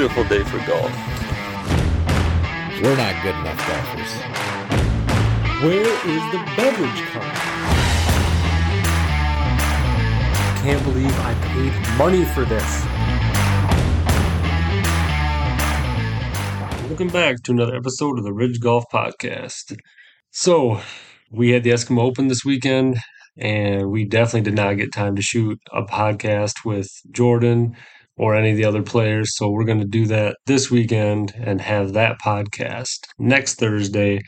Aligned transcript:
beautiful 0.00 0.24
day 0.24 0.42
for 0.44 0.56
golf. 0.66 0.90
We're 2.80 2.96
not 2.96 3.22
good 3.22 3.34
enough 3.34 3.60
golfers. 3.68 4.12
Where 5.62 5.90
is 6.08 6.22
the 6.32 6.38
beverage 6.56 7.02
cart? 7.10 7.36
Can't 10.62 10.82
believe 10.84 11.12
I 11.20 11.34
paid 11.42 11.98
money 11.98 12.24
for 12.24 12.46
this. 12.46 12.84
Welcome 16.88 17.08
back 17.08 17.42
to 17.42 17.52
another 17.52 17.76
episode 17.76 18.16
of 18.16 18.24
the 18.24 18.32
Ridge 18.32 18.58
Golf 18.58 18.86
Podcast. 18.90 19.76
So, 20.30 20.80
we 21.30 21.50
had 21.50 21.62
the 21.62 21.72
Eskimo 21.72 22.00
Open 22.00 22.28
this 22.28 22.42
weekend, 22.42 22.96
and 23.36 23.90
we 23.90 24.06
definitely 24.06 24.50
did 24.50 24.56
not 24.56 24.78
get 24.78 24.94
time 24.94 25.14
to 25.16 25.20
shoot 25.20 25.60
a 25.70 25.82
podcast 25.82 26.64
with 26.64 26.88
Jordan 27.10 27.76
or 28.20 28.34
any 28.34 28.50
of 28.50 28.56
the 28.58 28.66
other 28.66 28.82
players. 28.82 29.34
So 29.34 29.48
we're 29.48 29.64
going 29.64 29.80
to 29.80 29.86
do 29.86 30.04
that 30.08 30.36
this 30.44 30.70
weekend 30.70 31.32
and 31.38 31.58
have 31.62 31.94
that 31.94 32.20
podcast 32.20 33.06
next 33.18 33.54
Thursday 33.54 34.20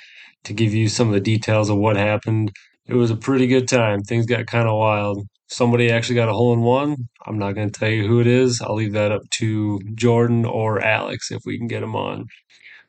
to 0.44 0.54
give 0.54 0.72
you 0.72 0.88
some 0.88 1.08
of 1.08 1.12
the 1.12 1.20
details 1.20 1.68
of 1.68 1.76
what 1.76 1.96
happened. 1.96 2.52
It 2.86 2.94
was 2.94 3.10
a 3.10 3.16
pretty 3.16 3.46
good 3.46 3.68
time. 3.68 4.00
Things 4.00 4.24
got 4.24 4.46
kind 4.46 4.66
of 4.66 4.78
wild. 4.78 5.26
Somebody 5.48 5.90
actually 5.90 6.14
got 6.14 6.30
a 6.30 6.32
hole 6.32 6.54
in 6.54 6.62
one. 6.62 6.96
I'm 7.26 7.38
not 7.38 7.52
going 7.52 7.70
to 7.70 7.78
tell 7.78 7.90
you 7.90 8.08
who 8.08 8.18
it 8.18 8.26
is. 8.26 8.62
I'll 8.62 8.76
leave 8.76 8.94
that 8.94 9.12
up 9.12 9.28
to 9.32 9.78
Jordan 9.94 10.46
or 10.46 10.80
Alex 10.80 11.30
if 11.30 11.42
we 11.44 11.58
can 11.58 11.66
get 11.66 11.80
them 11.80 11.94
on. 11.94 12.24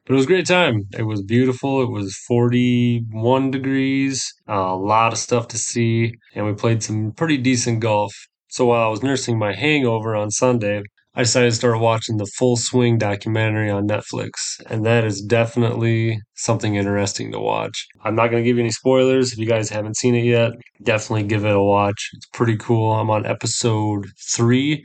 But 0.05 0.13
it 0.13 0.15
was 0.15 0.25
a 0.25 0.29
great 0.29 0.47
time. 0.47 0.83
It 0.97 1.03
was 1.03 1.21
beautiful. 1.21 1.83
It 1.83 1.91
was 1.91 2.15
41 2.29 3.51
degrees, 3.51 4.33
a 4.47 4.73
lot 4.73 5.11
of 5.11 5.19
stuff 5.19 5.49
to 5.49 5.57
see, 5.57 6.13
and 6.33 6.45
we 6.45 6.53
played 6.53 6.81
some 6.81 7.11
pretty 7.11 7.37
decent 7.37 7.81
golf. 7.81 8.13
So 8.47 8.67
while 8.67 8.87
I 8.87 8.89
was 8.89 9.03
nursing 9.03 9.37
my 9.37 9.53
hangover 9.53 10.15
on 10.15 10.29
Sunday, 10.29 10.83
I 11.15 11.21
decided 11.21 11.51
to 11.51 11.55
start 11.55 11.79
watching 11.79 12.17
the 12.17 12.25
Full 12.25 12.57
Swing 12.57 12.97
documentary 12.97 13.69
on 13.69 13.87
Netflix, 13.87 14.31
and 14.67 14.83
that 14.83 15.03
is 15.03 15.21
definitely 15.21 16.19
something 16.33 16.73
interesting 16.73 17.31
to 17.31 17.39
watch. 17.39 17.85
I'm 18.03 18.15
not 18.15 18.31
going 18.31 18.43
to 18.43 18.49
give 18.49 18.57
you 18.57 18.63
any 18.63 18.71
spoilers 18.71 19.31
if 19.31 19.37
you 19.37 19.45
guys 19.45 19.69
haven't 19.69 19.95
seen 19.95 20.15
it 20.15 20.25
yet. 20.25 20.53
Definitely 20.81 21.25
give 21.25 21.45
it 21.45 21.55
a 21.55 21.61
watch. 21.61 22.09
It's 22.13 22.25
pretty 22.33 22.57
cool. 22.57 22.93
I'm 22.93 23.11
on 23.11 23.27
episode 23.27 24.07
three. 24.31 24.83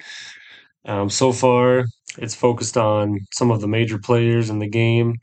Um, 0.84 1.08
so 1.08 1.32
far, 1.32 1.86
it's 2.18 2.34
focused 2.34 2.76
on 2.76 3.20
some 3.32 3.50
of 3.50 3.62
the 3.62 3.68
major 3.68 3.98
players 3.98 4.50
in 4.50 4.58
the 4.58 4.68
game. 4.68 5.14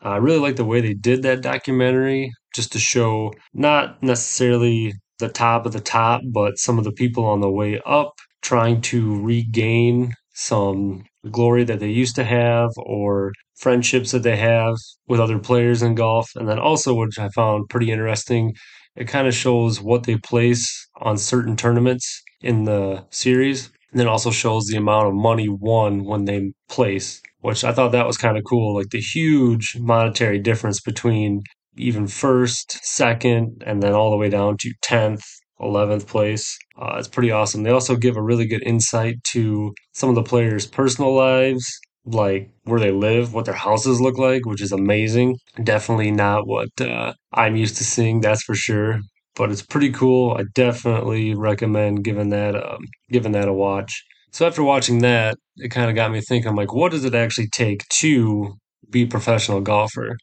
I 0.00 0.18
really 0.18 0.38
like 0.38 0.54
the 0.54 0.64
way 0.64 0.80
they 0.80 0.94
did 0.94 1.24
that 1.24 1.42
documentary, 1.42 2.30
just 2.54 2.70
to 2.74 2.78
show 2.78 3.32
not 3.52 4.00
necessarily 4.00 4.92
the 5.18 5.28
top 5.28 5.66
of 5.66 5.72
the 5.72 5.80
top, 5.80 6.20
but 6.32 6.56
some 6.56 6.78
of 6.78 6.84
the 6.84 6.92
people 6.92 7.24
on 7.24 7.40
the 7.40 7.50
way 7.50 7.80
up 7.84 8.12
trying 8.42 8.80
to 8.82 9.20
regain 9.22 10.14
some 10.34 11.04
glory 11.30 11.64
that 11.64 11.80
they 11.80 11.88
used 11.88 12.16
to 12.16 12.24
have 12.24 12.70
or 12.76 13.32
friendships 13.56 14.10
that 14.10 14.22
they 14.22 14.36
have 14.36 14.74
with 15.06 15.20
other 15.20 15.38
players 15.38 15.82
in 15.82 15.94
golf. 15.94 16.28
And 16.34 16.48
then 16.48 16.58
also, 16.58 16.94
which 16.94 17.18
I 17.18 17.28
found 17.30 17.68
pretty 17.68 17.90
interesting, 17.90 18.54
it 18.96 19.08
kind 19.08 19.26
of 19.26 19.34
shows 19.34 19.80
what 19.80 20.04
they 20.04 20.16
place 20.16 20.88
on 20.96 21.16
certain 21.16 21.56
tournaments 21.56 22.22
in 22.40 22.64
the 22.64 23.04
series 23.10 23.70
and 23.92 24.00
then 24.00 24.08
also 24.08 24.30
shows 24.30 24.66
the 24.66 24.76
amount 24.76 25.08
of 25.08 25.14
money 25.14 25.48
won 25.48 26.04
when 26.04 26.24
they 26.24 26.52
place, 26.68 27.20
which 27.40 27.62
I 27.62 27.72
thought 27.72 27.92
that 27.92 28.06
was 28.06 28.16
kind 28.16 28.38
of 28.38 28.44
cool. 28.44 28.74
Like 28.74 28.88
the 28.90 29.00
huge 29.00 29.76
monetary 29.78 30.38
difference 30.38 30.80
between 30.80 31.42
even 31.76 32.06
first, 32.06 32.84
second, 32.84 33.62
and 33.66 33.82
then 33.82 33.92
all 33.92 34.10
the 34.10 34.16
way 34.16 34.28
down 34.28 34.56
to 34.60 34.72
10th, 34.82 35.22
11th 35.62 36.06
place. 36.06 36.58
Uh, 36.80 36.96
it's 36.98 37.08
pretty 37.08 37.30
awesome. 37.30 37.62
They 37.62 37.70
also 37.70 37.96
give 37.96 38.16
a 38.16 38.22
really 38.22 38.46
good 38.46 38.62
insight 38.64 39.22
to 39.32 39.74
some 39.92 40.08
of 40.08 40.14
the 40.14 40.22
players' 40.22 40.66
personal 40.66 41.14
lives, 41.14 41.66
like 42.04 42.50
where 42.64 42.80
they 42.80 42.90
live, 42.90 43.32
what 43.34 43.44
their 43.44 43.54
houses 43.54 44.00
look 44.00 44.18
like, 44.18 44.44
which 44.46 44.62
is 44.62 44.72
amazing. 44.72 45.36
Definitely 45.62 46.10
not 46.10 46.46
what 46.46 46.68
uh, 46.80 47.14
I'm 47.32 47.56
used 47.56 47.76
to 47.78 47.84
seeing, 47.84 48.20
that's 48.20 48.42
for 48.42 48.54
sure 48.54 49.00
but 49.34 49.50
it's 49.50 49.62
pretty 49.62 49.90
cool. 49.90 50.36
I 50.38 50.44
definitely 50.54 51.34
recommend 51.34 52.04
giving 52.04 52.30
that 52.30 52.54
um, 52.54 52.84
giving 53.10 53.32
that 53.32 53.48
a 53.48 53.52
watch. 53.52 54.04
So 54.30 54.46
after 54.46 54.62
watching 54.62 55.00
that, 55.00 55.36
it 55.56 55.70
kind 55.70 55.90
of 55.90 55.96
got 55.96 56.10
me 56.10 56.20
thinking 56.20 56.54
like 56.54 56.72
what 56.72 56.92
does 56.92 57.04
it 57.04 57.14
actually 57.14 57.48
take 57.48 57.86
to 58.00 58.54
be 58.90 59.02
a 59.02 59.06
professional 59.06 59.60
golfer? 59.60 60.16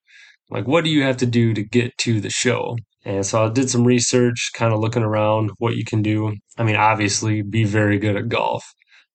Like 0.50 0.68
what 0.68 0.84
do 0.84 0.90
you 0.90 1.04
have 1.04 1.18
to 1.18 1.26
do 1.26 1.54
to 1.54 1.64
get 1.64 1.98
to 2.00 2.22
the 2.22 2.30
show? 2.30 2.78
And 3.10 3.26
so 3.26 3.44
I 3.44 3.50
did 3.50 3.72
some 3.72 3.86
research, 3.86 4.52
kind 4.54 4.72
of 4.72 4.80
looking 4.80 5.02
around 5.02 5.50
what 5.58 5.76
you 5.76 5.84
can 5.84 6.04
do. 6.04 6.36
I 6.60 6.64
mean, 6.64 6.76
obviously 6.76 7.42
be 7.42 7.64
very 7.64 7.98
good 7.98 8.16
at 8.16 8.30
golf, 8.30 8.64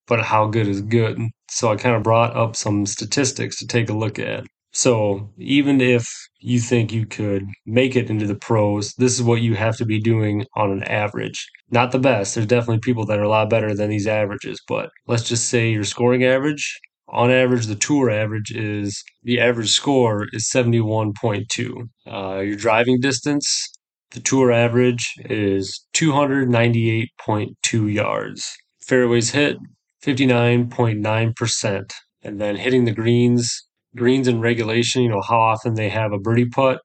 but 0.09 0.21
how 0.21 0.49
good 0.49 0.67
is 0.67 0.83
good? 0.83 1.21
So 1.49 1.71
I 1.71 1.77
kind 1.77 1.95
of 1.95 2.03
brought 2.03 2.35
up 2.37 2.57
some 2.57 2.87
statistics 2.87 3.57
to 3.59 3.69
take 3.69 3.89
a 3.89 3.97
look 3.97 4.19
at. 4.19 4.43
So 4.73 5.31
even 5.39 5.81
if 5.81 6.09
you 6.41 6.59
think 6.59 6.93
you 6.93 7.07
could 7.07 7.45
make 7.67 7.95
it 7.95 8.11
into 8.11 8.27
the 8.27 8.35
pros, 8.35 8.95
this 8.95 9.15
is 9.15 9.23
what 9.23 9.43
you 9.43 9.55
have 9.55 9.77
to 9.77 9.85
be 9.87 10.01
doing 10.01 10.45
on 10.57 10.73
an 10.73 10.83
average. 10.83 11.49
Not 11.71 11.93
the 11.93 12.01
best. 12.01 12.35
There's 12.35 12.49
definitely 12.49 12.81
people 12.81 13.07
that 13.07 13.21
are 13.21 13.23
a 13.23 13.29
lot 13.29 13.49
better 13.49 13.77
than 13.77 13.91
these 13.91 14.09
averages, 14.09 14.61
but 14.67 14.91
let's 15.07 15.29
just 15.29 15.49
say 15.49 15.71
your 15.71 15.85
scoring 15.85 16.25
average. 16.25 16.81
On 17.11 17.31
average, 17.31 17.67
the 17.67 17.77
tour 17.77 18.11
average 18.11 18.51
is 18.51 19.05
the 19.23 19.39
average 19.39 19.71
score 19.71 20.27
is 20.33 20.51
71.2. 20.53 21.89
Uh, 22.11 22.41
your 22.41 22.57
driving 22.57 22.99
distance, 22.99 23.71
the 24.15 24.21
tour 24.21 24.51
average 24.53 25.13
is 25.25 25.85
298.2 25.95 27.93
yards. 27.93 28.57
Fairways 28.81 29.31
hit, 29.31 29.59
59.9%. 30.05 31.93
And 32.23 32.41
then 32.41 32.57
hitting 32.57 32.85
the 32.85 32.93
greens, 32.93 33.67
greens 33.97 34.29
in 34.29 34.41
regulation, 34.41 35.03
you 35.03 35.09
know, 35.09 35.21
how 35.21 35.41
often 35.41 35.75
they 35.75 35.89
have 35.89 36.13
a 36.13 36.19
birdie 36.19 36.47
putt, 36.47 36.79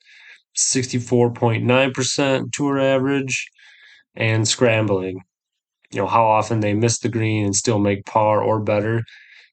64.9% 0.57 2.51
tour 2.51 2.79
average, 2.79 3.47
and 4.15 4.47
scrambling, 4.47 5.21
you 5.91 5.99
know, 5.99 6.07
how 6.07 6.25
often 6.25 6.61
they 6.61 6.73
miss 6.73 6.97
the 6.97 7.09
green 7.09 7.45
and 7.45 7.55
still 7.55 7.77
make 7.77 8.05
par 8.05 8.41
or 8.41 8.59
better, 8.59 9.03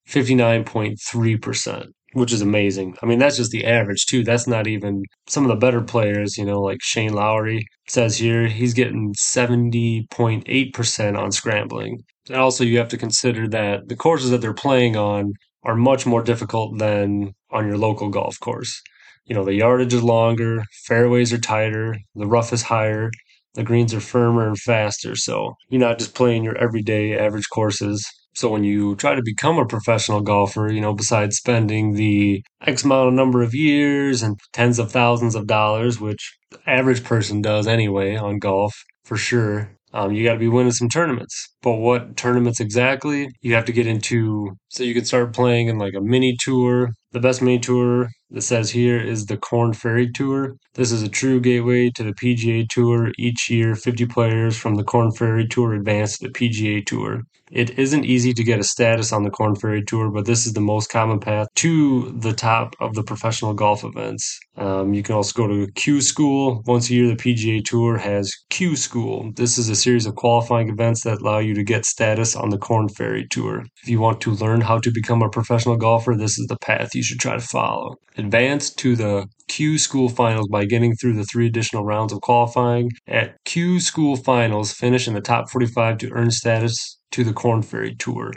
59.3%, 0.09 1.89
which 2.13 2.33
is 2.33 2.43
amazing. 2.43 2.97
I 3.03 3.07
mean, 3.07 3.19
that's 3.19 3.37
just 3.37 3.51
the 3.51 3.67
average, 3.67 4.07
too. 4.07 4.25
That's 4.25 4.47
not 4.47 4.67
even 4.67 5.03
some 5.27 5.45
of 5.45 5.49
the 5.49 5.57
better 5.57 5.83
players, 5.83 6.39
you 6.39 6.45
know, 6.45 6.61
like 6.61 6.79
Shane 6.83 7.13
Lowry 7.13 7.67
says 7.89 8.19
here, 8.19 8.47
he's 8.47 8.75
getting 8.75 9.15
70.8% 9.15 11.19
on 11.19 11.33
scrambling. 11.33 12.03
And 12.29 12.37
also, 12.37 12.65
you 12.65 12.79
have 12.79 12.89
to 12.89 12.99
consider 12.99 13.49
that 13.49 13.89
the 13.89 13.97
courses 13.97 14.31
that 14.31 14.41
they're 14.41 14.55
playing 14.55 14.97
on 14.97 15.33
are 15.63 15.77
much 15.77 16.07
more 16.07 16.23
difficult 16.23 16.79
than 16.79 17.33
on 17.51 17.67
your 17.67 17.79
local 17.79 18.09
golf 18.09 18.39
course. 18.41 18.81
You 19.27 19.35
know, 19.35 19.45
the 19.45 19.55
yardage 19.55 19.93
is 19.93 20.03
longer, 20.03 20.63
fairways 20.87 21.33
are 21.33 21.39
tighter, 21.39 21.97
the 22.15 22.27
rough 22.27 22.53
is 22.53 22.63
higher, 22.63 23.11
the 23.55 23.65
greens 23.65 23.93
are 23.93 24.01
firmer 24.01 24.47
and 24.47 24.59
faster. 24.59 25.17
So 25.17 25.55
you're 25.69 25.81
not 25.81 25.99
just 25.99 26.15
playing 26.15 26.45
your 26.45 26.57
everyday 26.59 27.19
average 27.19 27.49
courses. 27.53 28.07
So 28.37 28.51
when 28.51 28.65
you 28.65 28.97
try 28.97 29.15
to 29.15 29.23
become 29.23 29.57
a 29.57 29.65
professional 29.65 30.21
golfer, 30.21 30.71
you 30.71 30.83
know, 30.83 30.93
besides 30.93 31.39
spending 31.39 31.95
the 31.95 32.45
X 32.67 32.85
amount 32.85 33.09
of 33.09 33.15
number 33.15 33.43
of 33.43 33.55
years 33.55 34.23
and 34.23 34.39
tens 34.53 34.79
of 34.79 34.93
thousands 34.93 35.35
of 35.35 35.47
dollars, 35.47 35.99
which 35.99 36.37
the 36.51 36.61
average 36.67 37.03
person 37.03 37.41
does 37.41 37.67
anyway 37.67 38.15
on 38.15 38.39
golf 38.39 38.75
for 39.07 39.17
sure, 39.17 39.71
um, 39.95 40.13
you 40.13 40.23
got 40.23 40.35
to 40.35 40.39
be 40.39 40.49
winning 40.49 40.73
some 40.73 40.91
tournaments. 40.91 41.56
But 41.67 41.79
what 41.79 42.17
tournaments 42.17 42.61
exactly? 42.61 43.29
You 43.41 43.55
have 43.55 43.65
to 43.65 43.73
get 43.73 43.89
into, 43.89 44.53
so 44.69 44.85
you 44.85 44.95
can 44.95 45.05
start 45.05 45.35
playing 45.35 45.67
in 45.67 45.79
like 45.79 45.95
a 45.95 46.01
mini 46.01 46.37
tour. 46.39 46.91
The 47.11 47.19
best 47.19 47.43
mini 47.43 47.59
tour 47.59 48.09
that 48.31 48.43
says 48.43 48.71
here 48.71 49.01
is 49.01 49.27
the 49.27 49.37
Korn 49.37 49.73
Ferry 49.73 50.09
Tour. 50.13 50.55
This 50.75 50.93
is 50.93 51.03
a 51.03 51.09
true 51.09 51.41
gateway 51.41 51.91
to 51.91 52.05
the 52.05 52.13
PGA 52.13 52.69
Tour. 52.69 53.11
Each 53.19 53.51
year, 53.51 53.75
50 53.75 54.07
players 54.07 54.57
from 54.57 54.77
the 54.77 54.85
Korn 54.85 55.11
Ferry 55.11 55.49
Tour 55.49 55.75
advance 55.75 56.19
to 56.19 56.29
the 56.29 56.33
PGA 56.33 56.87
Tour. 56.87 57.23
It 57.53 57.79
isn't 57.79 58.05
easy 58.05 58.35
to 58.35 58.43
get 58.43 58.59
a 58.59 58.65
status 58.65 59.13
on 59.13 59.23
the 59.23 59.31
Korn 59.31 59.55
Ferry 59.55 59.85
Tour, 59.85 60.11
but 60.11 60.27
this 60.27 60.47
is 60.47 60.53
the 60.55 60.61
most 60.61 60.91
common 60.91 61.21
path 61.21 61.47
to 61.57 62.11
the 62.11 62.33
top 62.33 62.75
of 62.81 62.95
the 62.95 63.05
professional 63.05 63.55
golf 63.55 63.85
events. 63.85 64.39
Um, 64.57 64.93
you 64.93 65.05
can 65.05 65.15
also 65.15 65.33
go 65.33 65.47
to 65.47 65.71
Q 65.73 66.01
School. 66.01 66.63
Once 66.67 66.91
a 66.91 66.95
year, 66.95 67.07
the 67.07 67.15
PGA 67.15 67.65
Tour 67.65 67.99
has 67.99 68.35
Q 68.51 68.75
School. 68.75 69.31
This 69.37 69.59
is 69.59 69.69
a 69.69 69.77
series 69.77 70.07
of 70.07 70.17
qualifying 70.17 70.69
events 70.69 71.05
that 71.05 71.21
allow 71.21 71.39
you 71.39 71.55
to 71.57 71.65
get 71.65 71.85
status 71.85 72.37
on 72.37 72.51
the 72.51 72.59
Korn 72.59 72.89
Ferry 72.89 73.27
Tour. 73.29 73.65
If 73.83 73.89
you 73.89 74.01
want 74.01 74.21
to 74.23 74.31
learn 74.31 74.61
how 74.61 74.79
to 74.79 74.91
become 74.91 75.23
a 75.23 75.29
professional 75.29 75.77
golfer, 75.77 76.15
this 76.17 76.39
is 76.39 76.47
the 76.47 76.57
path 76.59 76.95
you 76.95 77.03
should 77.03 77.19
try 77.19 77.35
to 77.35 77.41
follow. 77.41 77.97
Advance 78.17 78.71
to 78.75 78.97
the 78.97 79.27
Q 79.49 79.79
School 79.79 80.09
Finals 80.09 80.49
by 80.49 80.65
getting 80.65 80.95
through 80.95 81.15
the 81.15 81.25
three 81.25 81.47
additional 81.47 81.85
rounds 81.85 82.13
of 82.13 82.21
qualifying. 82.21 82.91
At 83.07 83.37
Q 83.45 83.81
School 83.81 84.17
Finals, 84.17 84.73
finish 84.73 85.09
in 85.09 85.15
the 85.15 85.21
top 85.21 85.51
45 85.51 85.99
to 85.99 86.11
earn 86.13 86.31
status 86.31 86.99
to 87.13 87.25
the 87.25 87.33
Korn 87.33 87.63
Ferry 87.63 87.95
Tour, 87.95 88.33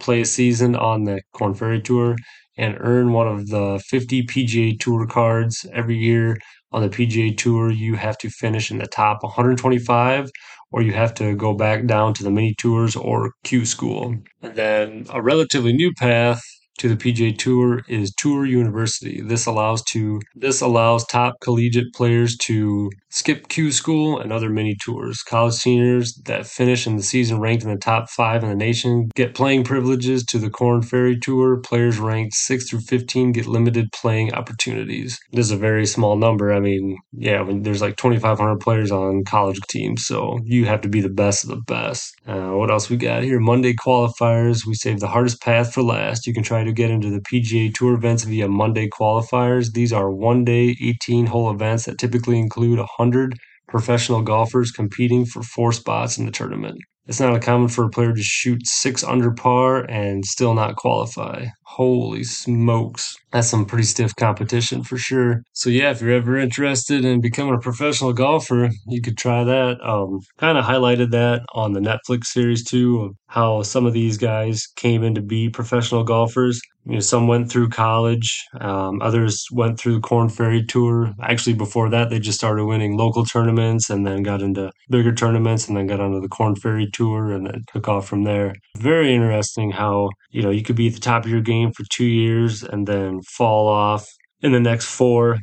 play 0.00 0.20
a 0.20 0.24
season 0.24 0.76
on 0.76 1.04
the 1.04 1.22
Korn 1.32 1.54
Ferry 1.54 1.80
Tour, 1.80 2.16
and 2.56 2.76
earn 2.80 3.12
one 3.12 3.28
of 3.28 3.48
the 3.48 3.82
50 3.86 4.24
PGA 4.24 4.78
Tour 4.78 5.06
cards 5.06 5.66
every 5.72 5.96
year. 5.96 6.38
On 6.72 6.82
the 6.82 6.88
PGA 6.88 7.36
Tour, 7.36 7.70
you 7.70 7.94
have 7.94 8.18
to 8.18 8.28
finish 8.28 8.70
in 8.70 8.78
the 8.78 8.86
top 8.86 9.22
125, 9.22 10.28
or 10.76 10.82
you 10.82 10.92
have 10.92 11.14
to 11.14 11.34
go 11.34 11.54
back 11.54 11.86
down 11.86 12.12
to 12.12 12.22
the 12.22 12.30
mini 12.30 12.54
tours 12.54 12.94
or 12.94 13.32
Q 13.44 13.64
School. 13.64 14.14
And 14.42 14.54
then 14.54 15.06
a 15.08 15.22
relatively 15.22 15.72
new 15.72 15.90
path 15.94 16.42
to 16.80 16.94
the 16.94 16.96
PGA 16.96 17.36
Tour 17.38 17.80
is 17.88 18.12
Tour 18.18 18.44
University. 18.44 19.22
This 19.22 19.46
allows 19.46 19.82
to 19.84 20.20
this 20.34 20.60
allows 20.60 21.06
top 21.06 21.36
collegiate 21.40 21.94
players 21.94 22.36
to 22.42 22.90
skip 23.16 23.48
Q 23.48 23.72
school 23.72 24.20
and 24.20 24.30
other 24.30 24.50
mini 24.50 24.76
tours. 24.84 25.22
College 25.22 25.54
seniors 25.54 26.14
that 26.26 26.46
finish 26.46 26.86
in 26.86 26.96
the 26.96 27.02
season 27.02 27.40
ranked 27.40 27.64
in 27.64 27.70
the 27.70 27.78
top 27.78 28.10
five 28.10 28.42
in 28.42 28.50
the 28.50 28.54
nation 28.54 29.08
get 29.14 29.34
playing 29.34 29.64
privileges 29.64 30.22
to 30.26 30.38
the 30.38 30.50
Korn 30.50 30.82
Ferry 30.82 31.18
Tour. 31.18 31.56
Players 31.56 31.98
ranked 31.98 32.34
six 32.34 32.68
through 32.68 32.80
fifteen 32.80 33.32
get 33.32 33.46
limited 33.46 33.90
playing 33.92 34.34
opportunities. 34.34 35.18
This 35.32 35.46
is 35.46 35.52
a 35.52 35.56
very 35.56 35.86
small 35.86 36.16
number. 36.16 36.52
I 36.52 36.60
mean, 36.60 36.98
yeah, 37.12 37.42
mean, 37.42 37.62
there's 37.62 37.80
like 37.80 37.96
2,500 37.96 38.60
players 38.60 38.90
on 38.90 39.24
college 39.24 39.60
teams, 39.68 40.04
so 40.04 40.38
you 40.44 40.66
have 40.66 40.82
to 40.82 40.88
be 40.88 41.00
the 41.00 41.08
best 41.08 41.42
of 41.42 41.50
the 41.50 41.62
best. 41.66 42.14
Uh, 42.26 42.50
what 42.50 42.70
else 42.70 42.90
we 42.90 42.96
got 42.96 43.22
here? 43.22 43.40
Monday 43.40 43.74
qualifiers. 43.74 44.66
We 44.66 44.74
saved 44.74 45.00
the 45.00 45.08
hardest 45.08 45.40
path 45.40 45.72
for 45.72 45.82
last. 45.82 46.26
You 46.26 46.34
can 46.34 46.42
try 46.42 46.64
to 46.64 46.72
get 46.72 46.90
into 46.90 47.10
the 47.10 47.20
PGA 47.20 47.72
Tour 47.72 47.94
events 47.94 48.24
via 48.24 48.48
Monday 48.48 48.88
qualifiers. 48.88 49.72
These 49.72 49.92
are 49.92 50.10
one 50.10 50.44
day, 50.44 50.76
18 50.82 51.26
hole 51.26 51.50
events 51.50 51.86
that 51.86 51.98
typically 51.98 52.38
include 52.38 52.78
100 52.78 53.05
professional 53.68 54.22
golfers 54.22 54.70
competing 54.70 55.26
for 55.26 55.42
four 55.42 55.72
spots 55.72 56.18
in 56.18 56.26
the 56.26 56.32
tournament. 56.32 56.78
It's 57.06 57.20
not 57.20 57.34
uncommon 57.34 57.68
for 57.68 57.84
a 57.84 57.88
player 57.90 58.12
to 58.12 58.22
shoot 58.22 58.66
six 58.66 59.04
under 59.04 59.30
par 59.30 59.84
and 59.88 60.24
still 60.24 60.54
not 60.54 60.76
qualify. 60.76 61.46
Holy 61.62 62.24
smokes. 62.24 63.16
That's 63.32 63.48
some 63.48 63.66
pretty 63.66 63.84
stiff 63.84 64.16
competition 64.16 64.82
for 64.82 64.96
sure. 64.96 65.42
So 65.52 65.68
yeah, 65.68 65.90
if 65.90 66.00
you're 66.00 66.12
ever 66.12 66.38
interested 66.38 67.04
in 67.04 67.20
becoming 67.20 67.54
a 67.54 67.58
professional 67.58 68.12
golfer, 68.12 68.70
you 68.86 69.02
could 69.02 69.18
try 69.18 69.44
that. 69.44 69.78
Um, 69.82 70.20
kind 70.38 70.56
of 70.58 70.64
highlighted 70.64 71.10
that 71.10 71.42
on 71.52 71.72
the 71.74 71.80
Netflix 71.80 72.26
series 72.26 72.64
too, 72.64 73.02
of 73.02 73.16
how 73.26 73.62
some 73.62 73.84
of 73.84 73.92
these 73.92 74.16
guys 74.16 74.66
came 74.76 75.02
in 75.02 75.14
to 75.14 75.22
be 75.22 75.50
professional 75.50 76.02
golfers. 76.02 76.60
You 76.86 76.94
know, 76.94 77.00
some 77.00 77.26
went 77.26 77.50
through 77.50 77.70
college, 77.70 78.44
um, 78.60 79.02
others 79.02 79.44
went 79.50 79.78
through 79.78 79.94
the 79.94 80.00
Korn 80.00 80.28
Ferry 80.28 80.64
Tour. 80.64 81.12
Actually, 81.20 81.54
before 81.54 81.90
that, 81.90 82.10
they 82.10 82.20
just 82.20 82.38
started 82.38 82.64
winning 82.64 82.96
local 82.96 83.24
tournaments 83.24 83.90
and 83.90 84.06
then 84.06 84.22
got 84.22 84.40
into 84.40 84.70
bigger 84.88 85.12
tournaments 85.12 85.66
and 85.66 85.76
then 85.76 85.88
got 85.88 86.00
onto 86.00 86.20
the 86.20 86.28
Korn 86.28 86.54
Ferry 86.54 86.88
Tour 86.96 87.32
and 87.32 87.46
then 87.46 87.62
took 87.72 87.88
off 87.88 88.08
from 88.08 88.24
there. 88.24 88.54
Very 88.76 89.14
interesting 89.14 89.70
how, 89.70 90.10
you 90.30 90.42
know, 90.42 90.50
you 90.50 90.62
could 90.62 90.76
be 90.76 90.88
at 90.88 90.94
the 90.94 91.00
top 91.00 91.24
of 91.24 91.30
your 91.30 91.40
game 91.40 91.72
for 91.72 91.84
two 91.90 92.04
years 92.04 92.62
and 92.62 92.86
then 92.86 93.20
fall 93.22 93.68
off 93.68 94.06
in 94.40 94.52
the 94.52 94.60
next 94.60 94.86
four. 94.86 95.38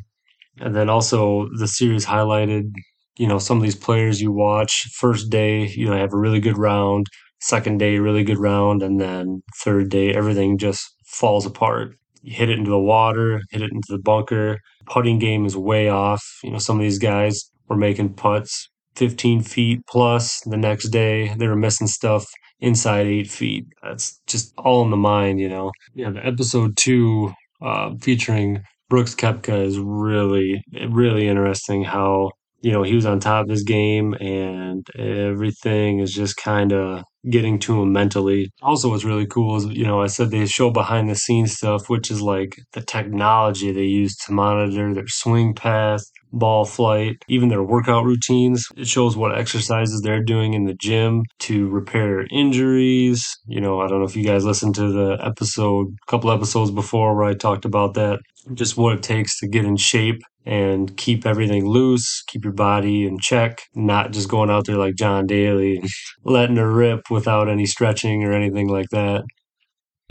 And 0.60 0.76
then 0.76 0.90
also 0.90 1.48
the 1.58 1.68
series 1.68 2.06
highlighted, 2.06 2.72
you 3.18 3.28
know, 3.28 3.40
some 3.40 3.58
of 3.58 3.64
these 3.64 3.76
players 3.76 4.22
you 4.22 4.32
watch 4.32 4.88
first 4.96 5.30
day, 5.30 5.68
you 5.68 5.86
know, 5.86 5.98
have 5.98 6.14
a 6.14 6.18
really 6.18 6.40
good 6.40 6.58
round, 6.58 7.08
second 7.42 7.78
day, 7.78 8.00
really 8.00 8.24
good 8.24 8.38
round, 8.38 8.82
and 8.82 9.00
then 9.00 9.44
third 9.58 9.90
day, 9.90 10.14
everything 10.14 10.58
just 10.58 10.96
falls 11.06 11.46
apart. 11.46 11.96
You 12.22 12.34
hit 12.34 12.50
it 12.50 12.58
into 12.58 12.72
the 12.72 12.80
water, 12.80 13.42
hit 13.52 13.62
it 13.62 13.72
into 13.72 13.92
the 13.92 14.00
bunker. 14.00 14.60
Putting 14.86 15.20
game 15.20 15.46
is 15.46 15.58
way 15.58 15.90
off. 15.90 16.24
You 16.44 16.52
know, 16.52 16.58
some 16.58 16.78
of 16.78 16.84
these 16.84 17.00
guys 17.00 17.52
were 17.68 17.76
making 17.76 18.14
putts 18.14 18.70
15 18.96 19.42
feet 19.42 19.82
plus 19.88 20.42
the 20.42 20.58
next 20.58 20.90
day. 20.90 21.34
They 21.36 21.48
were 21.48 21.56
missing 21.56 21.88
stuff 21.88 22.26
inside 22.60 23.08
eight 23.08 23.30
feet. 23.30 23.66
That's 23.82 24.20
just 24.28 24.54
all 24.58 24.84
in 24.84 24.90
the 24.90 24.98
mind, 24.98 25.40
you 25.40 25.50
know. 25.50 25.72
Yeah, 25.94 26.12
the 26.12 26.26
episode 26.26 26.78
two 26.78 27.34
uh, 27.62 27.96
featuring 28.02 28.64
Brooks 28.90 29.16
Koepka 29.16 29.66
is 29.66 29.80
really, 29.80 30.64
really 30.90 31.28
interesting 31.28 31.84
how, 31.84 32.32
you 32.62 32.72
know, 32.72 32.84
he 32.84 32.96
was 32.96 33.06
on 33.06 33.20
top 33.20 33.46
of 33.46 33.50
his 33.50 33.64
game 33.64 34.14
and 34.16 34.86
everything 34.98 36.00
is 36.00 36.14
just 36.14 36.38
kind 36.38 36.72
of 36.72 37.04
getting 37.30 37.58
to 37.60 37.82
him 37.82 37.92
mentally. 37.92 38.52
Also, 38.62 38.90
what's 38.90 39.06
really 39.06 39.26
cool 39.26 39.56
is, 39.56 39.66
you 39.66 39.86
know, 39.86 40.02
I 40.02 40.08
said 40.08 40.30
they 40.30 40.46
show 40.46 40.70
behind 40.70 41.10
the 41.10 41.16
scenes 41.16 41.54
stuff, 41.54 41.90
which 41.90 42.12
is 42.12 42.22
like 42.22 42.58
the 42.74 42.82
technology 42.82 43.72
they 43.72 43.84
use 43.84 44.16
to 44.18 44.32
monitor 44.34 44.94
their 44.94 45.08
swing 45.08 45.54
path, 45.54 46.04
ball 46.34 46.66
flight, 46.66 47.18
even 47.28 47.50
their 47.50 47.64
workout 47.64 48.04
routines. 48.04 48.68
It 48.76 48.88
shows 48.88 49.16
what 49.16 49.38
exercises 49.38 50.02
they're 50.02 50.24
doing 50.24 50.54
in 50.54 50.66
the 50.66 50.74
gym 50.74 51.24
to 51.40 51.70
repair 51.70 52.26
injuries. 52.32 53.26
You 53.48 53.62
know, 53.62 53.80
I 53.80 53.88
don't 53.88 54.00
know 54.00 54.06
if 54.06 54.16
you 54.16 54.26
guys 54.26 54.44
listened 54.44 54.76
to 54.76 54.92
the 54.92 55.18
episode, 55.24 55.88
a 55.88 56.12
couple 56.12 56.32
episodes 56.32 56.72
before 56.72 57.16
where 57.16 57.26
I 57.26 57.36
talked 57.36 57.66
about 57.66 57.94
that, 57.94 58.20
just 58.54 58.76
what 58.78 58.96
it 58.96 59.04
takes 59.04 59.40
to 59.40 59.48
get 59.48 59.66
in 59.66 59.78
shape 59.78 60.22
and 60.46 60.96
keep 60.98 61.26
everything 61.26 61.66
loose, 61.66 62.24
keep 62.28 62.44
your 62.44 62.54
body 62.54 63.06
in 63.06 63.18
check, 63.20 63.62
not 63.76 64.12
just 64.12 64.28
going 64.28 64.50
out 64.50 64.66
there 64.66 64.78
like 64.78 64.96
John 64.96 65.26
Daly 65.26 65.82
letting 66.26 66.58
her 66.58 66.70
rip 66.70 67.10
without 67.10 67.50
any 67.50 67.66
stretching 67.66 68.24
or 68.24 68.34
anything 68.34 68.68
like 68.68 68.90
that. 68.92 69.24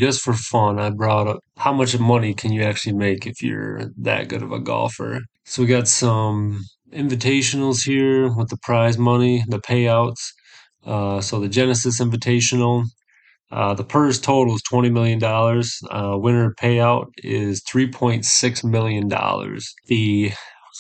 Just 0.00 0.22
for 0.22 0.32
fun, 0.32 0.78
I 0.78 0.90
brought 0.90 1.28
up 1.28 1.40
how 1.58 1.72
much 1.72 1.98
money 1.98 2.34
can 2.34 2.52
you 2.52 2.62
actually 2.62 2.94
make 2.94 3.26
if 3.26 3.42
you're 3.42 3.90
that 3.98 4.28
good 4.28 4.42
of 4.42 4.50
a 4.52 4.58
golfer. 4.58 5.20
So 5.44 5.62
we 5.62 5.68
got 5.68 5.88
some 5.88 6.64
invitationals 6.92 7.84
here 7.84 8.32
with 8.34 8.48
the 8.48 8.56
prize 8.58 8.98
money, 8.98 9.44
the 9.48 9.58
payouts. 9.60 10.20
Uh, 10.84 11.20
so 11.20 11.40
the 11.40 11.48
Genesis 11.48 12.00
Invitational, 12.00 12.84
uh, 13.50 13.74
the 13.74 13.84
purse 13.84 14.20
total 14.20 14.54
is 14.54 14.62
$20 14.70 14.92
million. 14.92 15.22
Uh, 15.24 16.18
winner 16.18 16.54
payout 16.60 17.06
is 17.18 17.62
$3.6 17.62 18.64
million. 18.64 19.08
The 19.88 20.32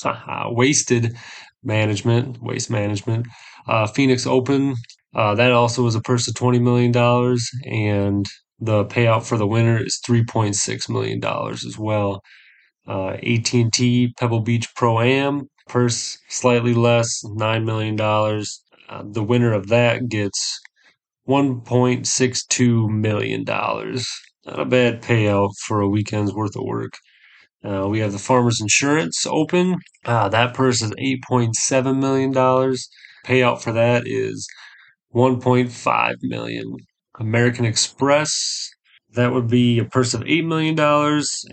uh, 0.04 0.44
wasted 0.50 1.16
management, 1.62 2.42
waste 2.42 2.70
management, 2.70 3.26
uh, 3.68 3.86
Phoenix 3.86 4.26
Open, 4.26 4.74
uh, 5.14 5.34
that 5.34 5.52
also 5.52 5.82
was 5.82 5.94
a 5.94 6.00
purse 6.00 6.28
of 6.28 6.34
$20 6.34 6.60
million. 6.62 6.94
And 7.66 8.26
the 8.60 8.84
payout 8.86 9.24
for 9.24 9.36
the 9.36 9.46
winner 9.46 9.82
is 9.82 10.00
$3.6 10.06 10.88
million 10.88 11.22
as 11.52 11.78
well. 11.78 12.22
Uh, 12.86 13.10
AT&T 13.22 14.14
Pebble 14.18 14.40
Beach 14.40 14.74
Pro 14.74 15.00
Am, 15.00 15.48
purse 15.68 16.18
slightly 16.28 16.74
less, 16.74 17.22
$9 17.24 17.64
million. 17.64 18.00
Uh, 18.00 19.02
the 19.10 19.22
winner 19.22 19.52
of 19.52 19.68
that 19.68 20.08
gets 20.08 20.60
$1.62 21.28 22.88
million. 22.88 23.44
Not 23.44 24.60
a 24.60 24.64
bad 24.64 25.02
payout 25.02 25.50
for 25.64 25.80
a 25.80 25.88
weekend's 25.88 26.34
worth 26.34 26.56
of 26.56 26.64
work. 26.64 26.94
Uh, 27.64 27.86
we 27.88 28.00
have 28.00 28.10
the 28.10 28.18
Farmers 28.18 28.60
Insurance 28.60 29.24
Open. 29.26 29.76
Uh, 30.04 30.28
that 30.28 30.52
purse 30.52 30.82
is 30.82 30.90
$8.7 30.92 31.98
million. 31.98 32.32
Payout 32.34 33.62
for 33.62 33.72
that 33.72 34.02
is 34.06 34.48
1.5 35.14 36.14
million. 36.22 36.76
American 37.20 37.64
Express, 37.64 38.70
that 39.14 39.32
would 39.32 39.48
be 39.48 39.78
a 39.78 39.84
purse 39.84 40.14
of 40.14 40.22
$8 40.22 40.46
million, 40.46 40.78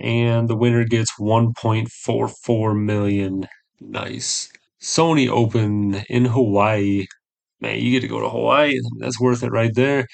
and 0.01 0.47
the 0.47 0.55
winner 0.55 0.85
gets 0.85 1.13
1.44 1.19 2.83
million. 2.83 3.47
Nice. 3.79 4.51
Sony 4.81 5.27
Open 5.27 6.03
in 6.09 6.25
Hawaii 6.25 7.05
man, 7.61 7.79
you 7.79 7.91
get 7.91 8.01
to 8.01 8.07
go 8.07 8.19
to 8.19 8.29
Hawaii. 8.29 8.79
That's 8.99 9.19
worth 9.19 9.43
it 9.43 9.51
right 9.51 9.73
there. 9.73 10.07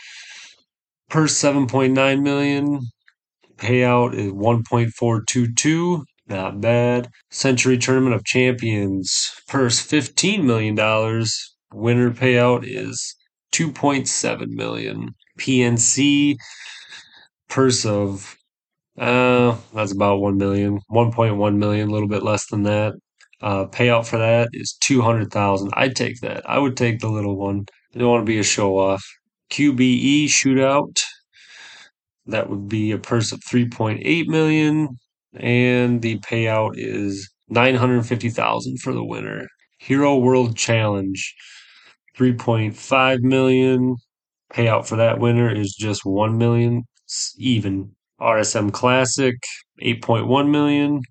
Purse 1.10 1.34
7.9 1.34 2.22
million. 2.22 2.82
Payout 3.58 4.14
is 4.16 4.32
1.422. 4.32 6.04
Not 6.28 6.60
bad. 6.60 7.10
Sentry 7.30 7.78
Tournament 7.78 8.16
of 8.16 8.26
Champions. 8.26 9.32
Purse 9.48 9.86
$15 9.86 10.44
million. 10.44 10.76
Winner 11.74 12.12
payout 12.12 12.64
is 12.66 13.16
2.7 13.52 14.48
million. 14.50 15.10
PNC 15.40 16.36
purse 17.50 17.86
of 17.86 18.36
uh 19.00 19.58
that's 19.74 19.92
about 19.92 20.20
1 20.22 20.38
million 20.38 20.80
1.1 20.92 21.58
million 21.58 21.90
a 21.90 21.92
little 21.92 22.08
bit 22.08 22.24
less 22.24 22.48
than 22.48 22.64
that 22.64 22.94
uh, 23.42 23.66
payout 23.68 24.08
for 24.08 24.18
that 24.18 24.50
is 24.54 24.78
two 24.82 25.02
hundred 25.02 25.32
thousand. 25.32 25.70
I'd 25.76 25.96
take 25.96 26.22
that. 26.22 26.50
I 26.50 26.58
would 26.58 26.78
take 26.78 27.00
the 27.00 27.10
little 27.10 27.38
one. 27.38 27.66
I 27.94 28.00
don't 28.00 28.10
want 28.10 28.22
to 28.22 28.26
be 28.32 28.40
a 28.40 28.44
show 28.44 28.78
off. 28.80 29.04
QBE 29.52 30.26
shootout. 30.26 30.98
That 32.28 32.50
would 32.50 32.68
be 32.68 32.92
a 32.92 32.98
purse 32.98 33.32
of 33.32 33.42
three 33.44 33.68
point 33.68 34.02
eight 34.04 34.28
million, 34.28 34.98
and 35.34 36.02
the 36.02 36.20
payout 36.20 36.74
is 36.76 37.30
nine 37.50 37.76
hundred 37.76 38.06
fifty 38.06 38.30
thousand 38.30 38.80
for 38.82 38.94
the 38.94 39.04
winner. 39.04 39.48
Hero 39.80 40.18
World 40.18 40.56
Challenge, 40.58 41.36
three 42.18 42.34
point 42.34 42.76
five 42.76 43.22
million. 43.22 43.98
Payout 44.54 44.88
for 44.88 44.96
that 44.98 45.20
winner 45.20 45.52
is 45.54 45.76
just 45.76 46.06
one 46.06 46.38
million, 46.38 46.84
even. 47.38 47.96
RSM 48.20 48.72
Classic, 48.72 49.36
eight 49.82 50.02
point 50.02 50.28
one 50.28 50.52
million. 50.52 51.02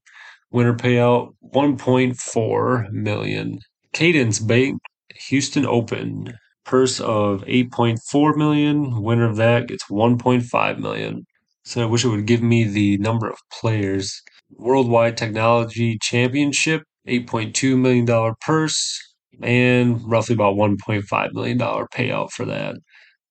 Winner 0.51 0.75
payout 0.75 1.35
1.4 1.53 2.91
million. 2.93 3.59
Cadence 3.93 4.39
Bank 4.39 4.81
Houston 5.29 5.67
Open 5.67 6.39
purse 6.65 7.01
of 7.01 7.43
8.4 7.47 8.37
million. 8.37 9.03
Winner 9.03 9.29
of 9.29 9.37
that 9.37 9.69
gets 9.69 9.85
1.5 9.91 10.79
million. 10.79 11.27
So 11.65 11.83
I 11.83 11.87
wish 11.87 12.05
it 12.05 12.09
would 12.09 12.27
give 12.27 12.43
me 12.43 12.65
the 12.65 12.99
number 12.99 13.29
of 13.29 13.37
players. 13.53 14.23
Worldwide 14.53 15.17
Technology 15.17 15.99
Championship, 16.01 16.83
$8.2 17.09 17.79
million 17.79 18.35
purse, 18.41 18.99
and 19.43 20.01
roughly 20.09 20.35
about 20.35 20.57
$1.5 20.57 21.33
million 21.33 21.59
payout 21.59 22.31
for 22.31 22.45
that. 22.47 22.77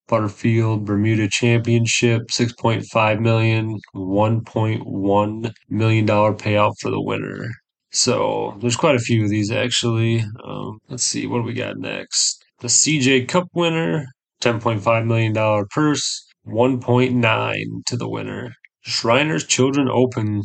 Butterfield 0.08 0.84
Bermuda 0.84 1.28
Championship, 1.28 2.28
6.5 2.28 3.20
million, 3.20 3.78
1.1 3.94 5.52
million 5.68 6.06
dollar 6.06 6.34
payout 6.34 6.74
for 6.80 6.90
the 6.90 7.00
winner. 7.00 7.48
So 7.90 8.56
there's 8.60 8.76
quite 8.76 8.96
a 8.96 9.00
few 9.00 9.24
of 9.24 9.30
these 9.30 9.50
actually. 9.50 10.24
Um, 10.44 10.78
let's 10.88 11.04
see, 11.04 11.26
what 11.26 11.38
do 11.38 11.44
we 11.44 11.54
got 11.54 11.78
next? 11.78 12.44
The 12.60 12.68
CJ 12.68 13.28
Cup 13.28 13.48
winner, 13.54 14.06
$10.5 14.42 15.06
million 15.06 15.66
purse, 15.70 16.26
1.9 16.46 17.84
to 17.86 17.96
the 17.96 18.08
winner. 18.08 18.54
Shriners 18.82 19.44
Children 19.46 19.88
Open. 19.88 20.42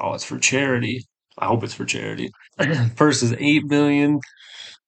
Oh, 0.00 0.14
it's 0.14 0.24
for 0.24 0.38
charity. 0.38 1.04
I 1.38 1.46
hope 1.46 1.64
it's 1.64 1.74
for 1.74 1.84
charity. 1.84 2.30
purse 2.96 3.22
is 3.22 3.34
8 3.38 3.64
million. 3.66 4.20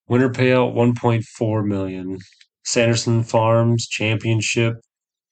Winner 0.09 0.31
payout 0.31 0.75
1.4 0.75 1.65
million. 1.67 2.19
Sanderson 2.67 3.23
Farms 3.23 3.87
Championship 3.87 4.75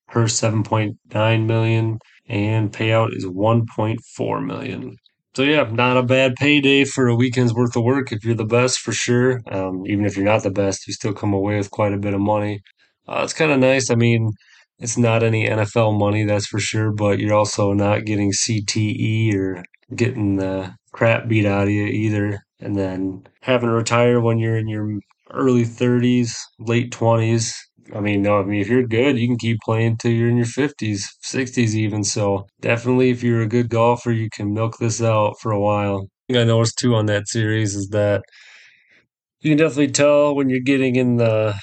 purse 0.08 0.40
7.9 0.40 1.46
million 1.46 1.98
and 2.28 2.72
payout 2.72 3.14
is 3.14 3.26
1.4 3.26 4.46
million. 4.46 4.96
So 5.34 5.42
yeah, 5.42 5.64
not 5.64 5.96
a 5.96 6.04
bad 6.04 6.36
payday 6.36 6.84
for 6.84 7.08
a 7.08 7.16
weekend's 7.16 7.52
worth 7.52 7.74
of 7.74 7.82
work 7.82 8.12
if 8.12 8.24
you're 8.24 8.36
the 8.36 8.44
best 8.44 8.78
for 8.78 8.92
sure. 8.92 9.40
Um, 9.50 9.82
even 9.86 10.06
if 10.06 10.16
you're 10.16 10.24
not 10.24 10.44
the 10.44 10.50
best, 10.50 10.86
you 10.86 10.92
still 10.92 11.12
come 11.12 11.32
away 11.32 11.56
with 11.56 11.72
quite 11.72 11.92
a 11.92 11.98
bit 11.98 12.14
of 12.14 12.20
money. 12.20 12.60
Uh, 13.08 13.22
it's 13.24 13.32
kind 13.32 13.50
of 13.50 13.58
nice. 13.58 13.90
I 13.90 13.96
mean, 13.96 14.30
it's 14.78 14.96
not 14.96 15.24
any 15.24 15.48
NFL 15.48 15.98
money, 15.98 16.24
that's 16.24 16.46
for 16.46 16.60
sure, 16.60 16.92
but 16.92 17.18
you're 17.18 17.34
also 17.34 17.72
not 17.72 18.04
getting 18.04 18.30
CTE 18.30 19.34
or 19.34 19.64
getting 19.94 20.36
the 20.36 20.72
crap 20.92 21.26
beat 21.26 21.46
out 21.46 21.64
of 21.64 21.70
you 21.70 21.86
either. 21.86 22.38
And 22.60 22.76
then 22.76 23.26
having 23.42 23.68
to 23.68 23.74
retire 23.74 24.20
when 24.20 24.38
you're 24.38 24.56
in 24.56 24.68
your 24.68 25.00
early 25.34 25.64
30s, 25.64 26.36
late 26.58 26.92
20s, 26.92 27.54
I 27.94 28.00
mean, 28.00 28.22
no, 28.22 28.40
I 28.40 28.44
mean, 28.44 28.60
if 28.60 28.68
you're 28.68 28.86
good, 28.86 29.18
you 29.18 29.28
can 29.28 29.38
keep 29.38 29.58
playing 29.64 29.98
till 29.98 30.12
you're 30.12 30.30
in 30.30 30.36
your 30.36 30.46
50s, 30.46 31.06
60s 31.22 31.74
even. 31.76 32.04
So 32.04 32.46
definitely, 32.60 33.10
if 33.10 33.22
you're 33.22 33.42
a 33.42 33.48
good 33.48 33.68
golfer, 33.70 34.12
you 34.12 34.28
can 34.30 34.54
milk 34.54 34.78
this 34.78 35.02
out 35.02 35.34
for 35.40 35.52
a 35.52 35.60
while. 35.60 36.08
I 36.30 36.44
noticed 36.44 36.78
too 36.78 36.94
on 36.94 37.06
that 37.06 37.28
series 37.28 37.74
is 37.74 37.88
that 37.90 38.22
you 39.40 39.50
can 39.50 39.58
definitely 39.58 39.92
tell 39.92 40.34
when 40.34 40.48
you're 40.48 40.60
getting 40.60 40.96
in 40.96 41.16
the 41.16 41.54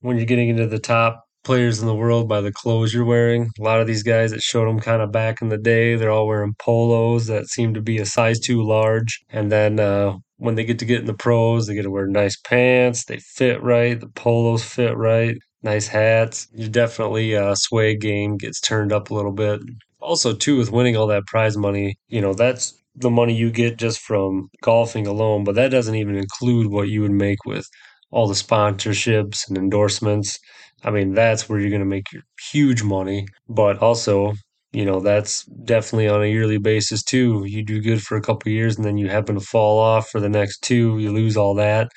when 0.00 0.18
you're 0.18 0.26
getting 0.26 0.50
into 0.50 0.66
the 0.68 0.80
top 0.80 1.27
players 1.48 1.80
in 1.80 1.86
the 1.86 1.94
world 1.94 2.28
by 2.28 2.42
the 2.42 2.52
clothes 2.52 2.92
you're 2.92 3.06
wearing. 3.06 3.48
A 3.58 3.62
lot 3.62 3.80
of 3.80 3.86
these 3.86 4.02
guys 4.02 4.32
that 4.32 4.42
showed 4.42 4.68
them 4.68 4.78
kind 4.78 5.00
of 5.00 5.10
back 5.10 5.40
in 5.40 5.48
the 5.48 5.56
day, 5.56 5.96
they're 5.96 6.10
all 6.10 6.26
wearing 6.26 6.54
polos 6.58 7.26
that 7.28 7.48
seem 7.48 7.72
to 7.72 7.80
be 7.80 7.96
a 7.96 8.04
size 8.04 8.38
too 8.38 8.62
large. 8.62 9.18
And 9.30 9.50
then 9.50 9.80
uh, 9.80 10.12
when 10.36 10.56
they 10.56 10.64
get 10.64 10.78
to 10.80 10.84
get 10.84 11.00
in 11.00 11.06
the 11.06 11.14
pros, 11.14 11.66
they 11.66 11.74
get 11.74 11.84
to 11.84 11.90
wear 11.90 12.06
nice 12.06 12.36
pants. 12.36 13.06
They 13.06 13.18
fit 13.18 13.62
right. 13.62 13.98
The 13.98 14.08
polos 14.08 14.62
fit 14.62 14.94
right 14.94 15.38
nice 15.62 15.88
hats. 15.88 16.46
You 16.52 16.68
definitely 16.68 17.34
uh, 17.36 17.54
sway 17.54 17.96
game 17.96 18.36
gets 18.36 18.60
turned 18.60 18.92
up 18.92 19.10
a 19.10 19.14
little 19.14 19.32
bit. 19.32 19.60
Also, 20.00 20.34
too, 20.34 20.58
with 20.58 20.70
winning 20.70 20.96
all 20.96 21.06
that 21.08 21.26
prize 21.26 21.56
money, 21.56 21.96
you 22.08 22.20
know 22.20 22.34
that's 22.34 22.74
the 22.94 23.10
money 23.10 23.34
you 23.34 23.50
get 23.50 23.78
just 23.78 24.00
from 24.00 24.48
golfing 24.62 25.06
alone, 25.06 25.44
but 25.44 25.54
that 25.54 25.70
doesn't 25.70 25.94
even 25.94 26.16
include 26.16 26.68
what 26.70 26.88
you 26.88 27.00
would 27.02 27.12
make 27.12 27.44
with 27.46 27.66
all 28.10 28.26
the 28.26 28.34
sponsorships 28.34 29.48
and 29.48 29.56
endorsements. 29.58 30.38
I 30.84 30.90
mean, 30.90 31.14
that's 31.14 31.48
where 31.48 31.58
you're 31.58 31.70
going 31.70 31.80
to 31.80 31.86
make 31.86 32.12
your 32.12 32.22
huge 32.50 32.82
money. 32.82 33.26
But 33.48 33.78
also, 33.78 34.34
you 34.72 34.84
know, 34.84 35.00
that's 35.00 35.44
definitely 35.44 36.08
on 36.08 36.22
a 36.22 36.26
yearly 36.26 36.58
basis 36.58 37.02
too. 37.02 37.44
You 37.46 37.64
do 37.64 37.80
good 37.80 38.02
for 38.02 38.16
a 38.16 38.22
couple 38.22 38.52
years 38.52 38.76
and 38.76 38.84
then 38.84 38.96
you 38.98 39.08
happen 39.08 39.34
to 39.34 39.40
fall 39.40 39.78
off 39.78 40.08
for 40.08 40.20
the 40.20 40.28
next 40.28 40.62
two, 40.62 40.98
you 40.98 41.12
lose 41.12 41.36
all 41.36 41.54
that 41.54 41.88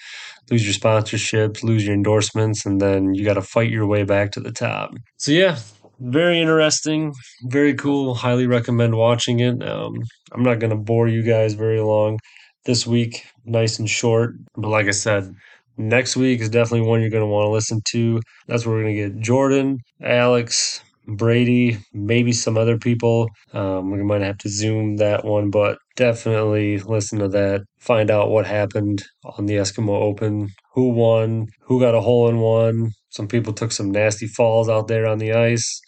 lose 0.52 0.66
your 0.66 0.74
sponsorships, 0.74 1.64
lose 1.64 1.86
your 1.86 1.96
endorsements, 1.96 2.66
and 2.66 2.82
then 2.82 3.16
you 3.16 3.26
got 3.26 3.36
to 3.36 3.42
fight 3.42 3.70
your 3.70 3.88
way 3.88 4.04
back 4.04 4.32
to 4.32 4.40
the 4.40 4.52
top. 4.52 4.94
So, 5.18 5.32
yeah, 5.32 5.58
very 6.00 6.40
interesting, 6.40 7.14
very 7.44 7.74
cool. 7.74 8.14
Highly 8.14 8.48
recommend 8.48 8.96
watching 8.96 9.40
it. 9.40 9.64
Um, 9.64 9.94
I'm 10.34 10.44
not 10.44 10.60
going 10.60 10.72
to 10.72 10.76
bore 10.76 11.08
you 11.08 11.24
guys 11.24 11.54
very 11.54 11.80
long 11.80 12.20
this 12.66 12.86
week, 12.86 13.26
nice 13.46 13.80
and 13.80 13.90
short. 13.90 14.36
But 14.56 14.70
like 14.70 14.88
I 14.88 14.92
said, 14.92 15.34
next 15.78 16.16
week 16.16 16.42
is 16.42 16.50
definitely 16.50 16.88
one 16.88 17.02
you're 17.02 17.10
going 17.10 17.24
to 17.24 17.28
want 17.28 17.46
to 17.46 17.52
listen 17.52 17.82
to. 17.90 18.22
That's 18.48 18.66
where 18.66 18.76
we're 18.76 18.84
going 18.84 18.96
to 18.96 19.10
get 19.10 19.22
Jordan, 19.22 19.80
Alex, 20.02 20.82
Brady, 21.08 21.80
maybe 21.94 22.32
some 22.32 22.58
other 22.58 22.78
people. 22.78 23.30
Um, 23.54 23.92
we 23.92 24.04
might 24.04 24.22
have 24.22 24.38
to 24.40 24.50
zoom 24.50 24.98
that 24.98 25.26
one, 25.26 25.50
but 25.50 25.78
definitely 25.96 26.80
listen 26.80 27.20
to 27.20 27.28
that. 27.30 27.62
Find 27.80 28.12
out 28.12 28.30
what 28.30 28.46
happened 28.46 29.04
on 29.38 29.46
the 29.46 29.56
Eskimo 29.56 29.90
Open, 29.90 30.50
who 30.74 30.90
won, 30.90 31.48
who 31.62 31.80
got 31.80 31.96
a 31.96 32.02
hole 32.02 32.30
in 32.30 32.40
one. 32.40 32.92
Some 33.10 33.28
people 33.28 33.54
took 33.54 33.72
some 33.72 33.92
nasty 33.92 34.28
falls 34.28 34.70
out 34.70 34.88
there 34.88 35.06
on 35.06 35.18
the 35.18 35.34
ice, 35.34 35.82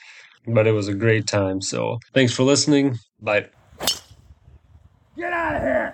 but 0.48 0.68
it 0.68 0.72
was 0.72 0.88
a 0.88 0.94
great 0.94 1.28
time. 1.28 1.62
So 1.62 2.00
thanks 2.14 2.34
for 2.34 2.44
listening. 2.44 2.98
Bye. 3.22 3.48
Get 5.16 5.32
out 5.32 5.56
of 5.56 5.62
here! 5.62 5.93